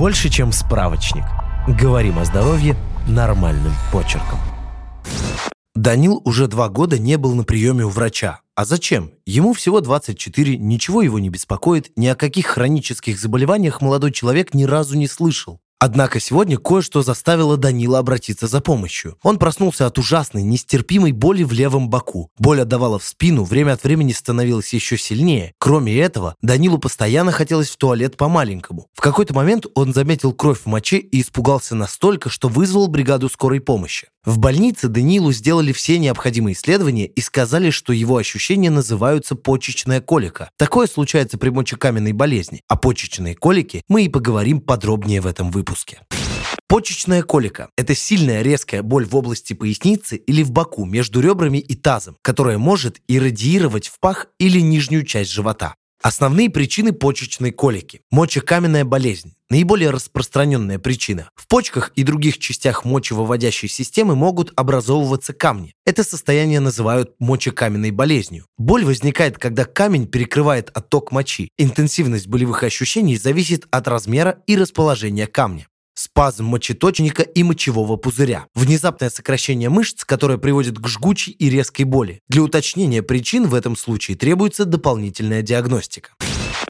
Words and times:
Больше, 0.00 0.30
чем 0.30 0.50
справочник. 0.50 1.24
Говорим 1.68 2.18
о 2.18 2.24
здоровье 2.24 2.74
нормальным 3.06 3.74
почерком. 3.92 4.38
Данил 5.74 6.22
уже 6.24 6.46
два 6.46 6.70
года 6.70 6.98
не 6.98 7.18
был 7.18 7.34
на 7.34 7.44
приеме 7.44 7.84
у 7.84 7.90
врача. 7.90 8.40
А 8.54 8.64
зачем? 8.64 9.10
Ему 9.26 9.52
всего 9.52 9.82
24, 9.82 10.56
ничего 10.56 11.02
его 11.02 11.18
не 11.18 11.28
беспокоит, 11.28 11.92
ни 11.96 12.06
о 12.06 12.14
каких 12.14 12.46
хронических 12.46 13.20
заболеваниях 13.20 13.82
молодой 13.82 14.10
человек 14.10 14.54
ни 14.54 14.64
разу 14.64 14.96
не 14.96 15.06
слышал. 15.06 15.60
Однако 15.82 16.20
сегодня 16.20 16.58
кое-что 16.58 17.00
заставило 17.00 17.56
Данила 17.56 18.00
обратиться 18.00 18.46
за 18.46 18.60
помощью. 18.60 19.16
Он 19.22 19.38
проснулся 19.38 19.86
от 19.86 19.98
ужасной, 19.98 20.42
нестерпимой 20.42 21.12
боли 21.12 21.42
в 21.42 21.52
левом 21.52 21.88
боку. 21.88 22.30
Боль 22.38 22.60
отдавала 22.60 22.98
в 22.98 23.04
спину, 23.04 23.44
время 23.44 23.72
от 23.72 23.82
времени 23.82 24.12
становилась 24.12 24.74
еще 24.74 24.98
сильнее. 24.98 25.54
Кроме 25.58 25.98
этого, 25.98 26.36
Данилу 26.42 26.76
постоянно 26.76 27.32
хотелось 27.32 27.70
в 27.70 27.78
туалет 27.78 28.18
по-маленькому. 28.18 28.88
В 28.92 29.00
какой-то 29.00 29.32
момент 29.32 29.64
он 29.74 29.94
заметил 29.94 30.34
кровь 30.34 30.60
в 30.60 30.66
моче 30.66 30.98
и 30.98 31.22
испугался 31.22 31.74
настолько, 31.74 32.28
что 32.28 32.48
вызвал 32.48 32.88
бригаду 32.88 33.30
скорой 33.30 33.62
помощи. 33.62 34.08
В 34.22 34.38
больнице 34.38 34.88
Данилу 34.88 35.32
сделали 35.32 35.72
все 35.72 35.98
необходимые 35.98 36.52
исследования 36.52 37.06
и 37.06 37.20
сказали, 37.22 37.70
что 37.70 37.94
его 37.94 38.18
ощущения 38.18 38.68
называются 38.68 39.34
почечная 39.34 40.02
колика. 40.02 40.50
Такое 40.58 40.86
случается 40.88 41.38
при 41.38 41.48
мочекаменной 41.48 42.12
болезни. 42.12 42.60
О 42.68 42.76
почечной 42.76 43.34
колике 43.34 43.82
мы 43.88 44.04
и 44.04 44.10
поговорим 44.10 44.60
подробнее 44.60 45.22
в 45.22 45.26
этом 45.26 45.50
выпуске. 45.50 46.00
Почечная 46.68 47.22
колика– 47.22 47.70
это 47.76 47.94
сильная 47.94 48.42
резкая 48.42 48.82
боль 48.82 49.06
в 49.06 49.16
области 49.16 49.54
поясницы 49.54 50.16
или 50.16 50.42
в 50.42 50.52
боку 50.52 50.84
между 50.84 51.20
ребрами 51.20 51.58
и 51.58 51.74
тазом, 51.74 52.16
которая 52.22 52.58
может 52.58 53.00
иррадиировать 53.08 53.88
в 53.88 53.98
пах 54.00 54.26
или 54.38 54.60
нижнюю 54.60 55.04
часть 55.04 55.30
живота. 55.30 55.74
Основные 56.02 56.48
причины 56.48 56.92
почечной 56.92 57.50
колики. 57.50 58.00
Мочекаменная 58.10 58.86
болезнь. 58.86 59.34
Наиболее 59.50 59.90
распространенная 59.90 60.78
причина. 60.78 61.28
В 61.34 61.46
почках 61.46 61.92
и 61.94 62.04
других 62.04 62.38
частях 62.38 62.86
мочевыводящей 62.86 63.68
системы 63.68 64.16
могут 64.16 64.52
образовываться 64.56 65.34
камни. 65.34 65.74
Это 65.84 66.02
состояние 66.02 66.60
называют 66.60 67.14
мочекаменной 67.18 67.90
болезнью. 67.90 68.46
Боль 68.56 68.84
возникает, 68.86 69.36
когда 69.36 69.66
камень 69.66 70.06
перекрывает 70.06 70.70
отток 70.72 71.12
мочи. 71.12 71.50
Интенсивность 71.58 72.28
болевых 72.28 72.62
ощущений 72.62 73.18
зависит 73.18 73.66
от 73.70 73.86
размера 73.86 74.38
и 74.46 74.56
расположения 74.56 75.26
камня 75.26 75.66
спазм 76.00 76.46
мочеточника 76.46 77.22
и 77.22 77.42
мочевого 77.42 77.96
пузыря, 77.96 78.46
внезапное 78.54 79.10
сокращение 79.10 79.68
мышц, 79.68 80.04
которое 80.04 80.38
приводит 80.38 80.78
к 80.78 80.88
жгучей 80.88 81.32
и 81.32 81.50
резкой 81.50 81.84
боли. 81.84 82.20
Для 82.28 82.42
уточнения 82.42 83.02
причин 83.02 83.46
в 83.46 83.54
этом 83.54 83.76
случае 83.76 84.16
требуется 84.16 84.64
дополнительная 84.64 85.42
диагностика. 85.42 86.12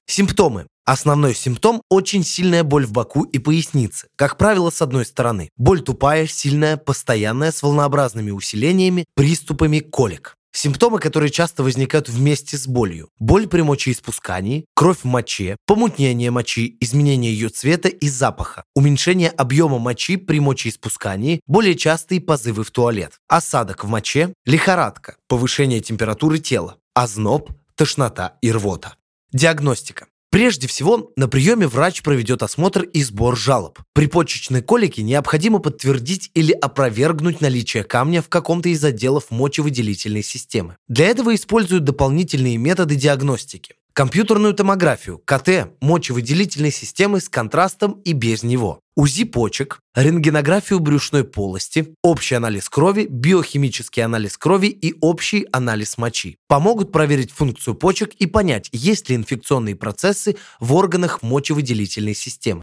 Симптомы. 0.06 0.66
Основной 0.84 1.36
симптом– 1.36 1.82
очень 1.88 2.24
сильная 2.24 2.64
боль 2.64 2.84
в 2.84 2.90
боку 2.90 3.22
и 3.22 3.38
пояснице. 3.38 4.08
Как 4.16 4.36
правило, 4.36 4.70
с 4.70 4.82
одной 4.82 5.04
стороны. 5.04 5.50
Боль 5.56 5.82
тупая, 5.82 6.26
сильная, 6.26 6.76
постоянная, 6.76 7.52
с 7.52 7.62
волнообразными 7.62 8.32
усилениями, 8.32 9.04
приступами 9.14 9.78
колик. 9.78 10.36
Симптомы, 10.52 10.98
которые 10.98 11.30
часто 11.30 11.62
возникают 11.62 12.08
вместе 12.08 12.58
с 12.58 12.66
болью. 12.66 13.08
Боль 13.18 13.46
при 13.46 13.62
мочеиспускании, 13.62 14.66
кровь 14.74 14.98
в 15.02 15.04
моче, 15.04 15.56
помутнение 15.66 16.30
мочи, 16.30 16.76
изменение 16.80 17.32
ее 17.32 17.50
цвета 17.50 17.88
и 17.88 18.08
запаха, 18.08 18.64
уменьшение 18.74 19.30
объема 19.30 19.78
мочи 19.78 20.16
при 20.16 20.40
мочеиспускании, 20.40 21.40
более 21.46 21.76
частые 21.76 22.20
позывы 22.20 22.64
в 22.64 22.70
туалет, 22.72 23.18
осадок 23.28 23.84
в 23.84 23.88
моче, 23.88 24.34
лихорадка, 24.44 25.16
повышение 25.28 25.80
температуры 25.80 26.38
тела, 26.38 26.78
озноб, 26.94 27.50
тошнота 27.76 28.36
и 28.42 28.50
рвота. 28.50 28.96
Диагностика. 29.32 30.08
Прежде 30.30 30.68
всего, 30.68 31.10
на 31.16 31.26
приеме 31.26 31.66
врач 31.66 32.02
проведет 32.02 32.44
осмотр 32.44 32.82
и 32.82 33.02
сбор 33.02 33.36
жалоб. 33.36 33.80
При 33.92 34.06
почечной 34.06 34.62
колике 34.62 35.02
необходимо 35.02 35.58
подтвердить 35.58 36.30
или 36.34 36.52
опровергнуть 36.52 37.40
наличие 37.40 37.82
камня 37.82 38.22
в 38.22 38.28
каком-то 38.28 38.68
из 38.68 38.84
отделов 38.84 39.30
мочевыделительной 39.30 40.22
системы. 40.22 40.76
Для 40.86 41.06
этого 41.06 41.34
используют 41.34 41.82
дополнительные 41.82 42.58
методы 42.58 42.94
диагностики 42.94 43.74
компьютерную 43.92 44.54
томографию, 44.54 45.18
КТ, 45.24 45.72
мочевыделительной 45.80 46.70
системы 46.70 47.20
с 47.20 47.28
контрастом 47.28 48.00
и 48.04 48.12
без 48.12 48.42
него, 48.42 48.80
УЗИ 48.96 49.24
почек, 49.24 49.80
рентгенографию 49.94 50.80
брюшной 50.80 51.24
полости, 51.24 51.94
общий 52.02 52.34
анализ 52.34 52.68
крови, 52.68 53.06
биохимический 53.08 54.02
анализ 54.02 54.36
крови 54.36 54.66
и 54.66 54.94
общий 55.00 55.46
анализ 55.52 55.98
мочи. 55.98 56.36
Помогут 56.48 56.92
проверить 56.92 57.32
функцию 57.32 57.74
почек 57.74 58.12
и 58.14 58.26
понять, 58.26 58.68
есть 58.72 59.08
ли 59.08 59.16
инфекционные 59.16 59.76
процессы 59.76 60.36
в 60.58 60.74
органах 60.74 61.22
мочевыделительной 61.22 62.14
системы. 62.14 62.62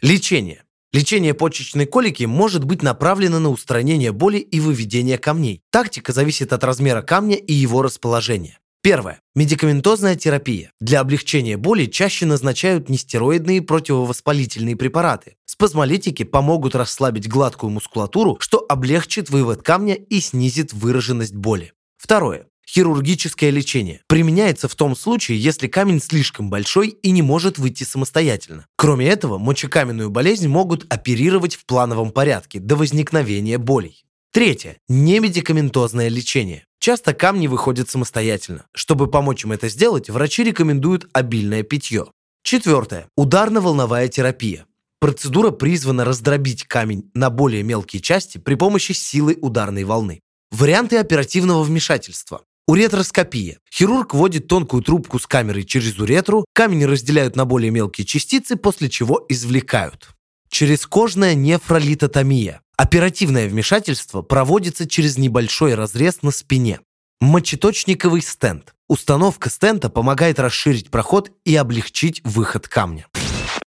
Лечение. 0.00 0.64
Лечение 0.92 1.34
почечной 1.34 1.84
колики 1.84 2.24
может 2.24 2.64
быть 2.64 2.82
направлено 2.82 3.38
на 3.38 3.50
устранение 3.50 4.10
боли 4.10 4.38
и 4.38 4.58
выведение 4.58 5.18
камней. 5.18 5.60
Тактика 5.70 6.14
зависит 6.14 6.52
от 6.54 6.64
размера 6.64 7.02
камня 7.02 7.36
и 7.36 7.52
его 7.52 7.82
расположения. 7.82 8.58
Первое. 8.80 9.20
Медикаментозная 9.34 10.14
терапия. 10.14 10.72
Для 10.80 11.00
облегчения 11.00 11.56
боли 11.56 11.86
чаще 11.86 12.26
назначают 12.26 12.88
нестероидные 12.88 13.60
противовоспалительные 13.60 14.76
препараты. 14.76 15.36
Спазмолитики 15.44 16.22
помогут 16.22 16.74
расслабить 16.74 17.28
гладкую 17.28 17.70
мускулатуру, 17.70 18.36
что 18.40 18.64
облегчит 18.68 19.30
вывод 19.30 19.62
камня 19.62 19.94
и 19.94 20.20
снизит 20.20 20.72
выраженность 20.72 21.34
боли. 21.34 21.72
Второе. 21.96 22.46
Хирургическое 22.68 23.50
лечение 23.50 24.02
применяется 24.08 24.68
в 24.68 24.74
том 24.74 24.94
случае, 24.94 25.42
если 25.42 25.68
камень 25.68 26.02
слишком 26.02 26.50
большой 26.50 26.88
и 26.88 27.10
не 27.10 27.22
может 27.22 27.58
выйти 27.58 27.84
самостоятельно. 27.84 28.66
Кроме 28.76 29.08
этого, 29.08 29.38
мочекаменную 29.38 30.10
болезнь 30.10 30.48
могут 30.48 30.84
оперировать 30.92 31.56
в 31.56 31.64
плановом 31.64 32.12
порядке 32.12 32.60
до 32.60 32.76
возникновения 32.76 33.56
болей. 33.56 34.04
Третье. 34.30 34.76
Немедикаментозное 34.88 36.08
лечение. 36.08 36.67
Часто 36.80 37.12
камни 37.12 37.46
выходят 37.46 37.90
самостоятельно. 37.90 38.66
Чтобы 38.72 39.10
помочь 39.10 39.44
им 39.44 39.52
это 39.52 39.68
сделать, 39.68 40.10
врачи 40.10 40.44
рекомендуют 40.44 41.08
обильное 41.12 41.62
питье. 41.62 42.06
Четвертое. 42.42 43.08
Ударно-волновая 43.16 44.08
терапия. 44.08 44.66
Процедура 45.00 45.50
призвана 45.50 46.04
раздробить 46.04 46.64
камень 46.64 47.10
на 47.14 47.30
более 47.30 47.62
мелкие 47.62 48.02
части 48.02 48.38
при 48.38 48.54
помощи 48.54 48.92
силы 48.92 49.36
ударной 49.40 49.84
волны. 49.84 50.20
Варианты 50.50 50.98
оперативного 50.98 51.62
вмешательства. 51.62 52.42
Уретроскопия. 52.66 53.58
Хирург 53.72 54.12
вводит 54.14 54.48
тонкую 54.48 54.82
трубку 54.82 55.18
с 55.18 55.26
камерой 55.26 55.64
через 55.64 55.98
уретру, 55.98 56.44
камень 56.52 56.84
разделяют 56.84 57.36
на 57.36 57.44
более 57.44 57.70
мелкие 57.70 58.06
частицы, 58.06 58.56
после 58.56 58.90
чего 58.90 59.24
извлекают. 59.28 60.10
Черезкожная 60.50 61.34
нефролитотомия. 61.34 62.60
Оперативное 62.78 63.48
вмешательство 63.48 64.22
проводится 64.22 64.86
через 64.88 65.18
небольшой 65.18 65.74
разрез 65.74 66.22
на 66.22 66.30
спине. 66.30 66.78
Мочеточниковый 67.20 68.22
стенд. 68.22 68.72
Установка 68.88 69.50
стента 69.50 69.90
помогает 69.90 70.38
расширить 70.38 70.88
проход 70.88 71.32
и 71.44 71.56
облегчить 71.56 72.22
выход 72.24 72.68
камня. 72.68 73.06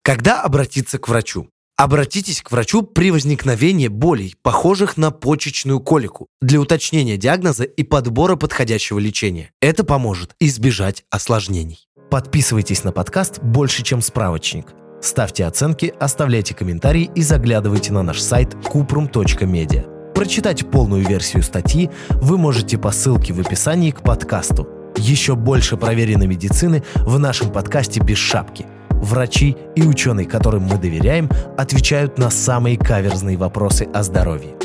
Когда 0.03 0.43
обратиться 0.43 0.99
к 0.99 1.09
врачу? 1.09 1.49
Обратитесь 1.79 2.43
к 2.43 2.51
врачу 2.53 2.83
при 2.83 3.11
возникновении 3.11 3.89
болей, 3.89 4.35
похожих 4.43 4.99
на 4.99 5.11
почечную 5.11 5.81
колику, 5.81 6.27
для 6.43 6.61
уточнения 6.61 7.17
диагноза 7.17 7.65
и 7.65 7.85
подбора 7.85 8.37
подходящего 8.37 8.99
лечения. 8.99 9.53
Это 9.63 9.85
поможет 9.85 10.35
избежать 10.39 11.05
осложнений. 11.09 11.89
Подписывайтесь 12.11 12.85
на 12.85 12.93
подкаст 12.93 13.39
«Больше, 13.41 13.83
чем 13.83 14.03
справочник». 14.03 14.75
Ставьте 15.01 15.45
оценки, 15.45 15.95
оставляйте 16.01 16.55
комментарии 16.55 17.11
и 17.15 17.23
заглядывайте 17.23 17.93
на 17.93 18.03
наш 18.03 18.21
сайт 18.21 18.55
kuprum.media. 18.55 20.13
Прочитать 20.13 20.69
полную 20.69 21.07
версию 21.07 21.43
статьи 21.45 21.91
вы 22.21 22.39
можете 22.39 22.77
по 22.77 22.91
ссылке 22.91 23.33
в 23.33 23.41
описании 23.41 23.93
к 23.93 24.03
подкасту. 24.03 24.69
Еще 24.97 25.37
больше 25.37 25.77
проверенной 25.77 26.27
медицины 26.27 26.83
в 26.97 27.19
нашем 27.19 27.53
подкасте 27.53 28.01
«Без 28.01 28.19
шапки». 28.19 28.67
Врачи 28.91 29.57
и 29.77 29.83
ученые, 29.83 30.27
которым 30.27 30.65
мы 30.65 30.77
доверяем, 30.77 31.31
отвечают 31.57 32.19
на 32.19 32.31
самые 32.31 32.77
каверзные 32.77 33.37
вопросы 33.37 33.89
о 33.95 34.03
здоровье. 34.03 34.57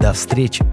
До 0.00 0.12
встречи! 0.12 0.64